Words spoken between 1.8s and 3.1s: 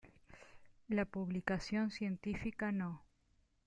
Científica No.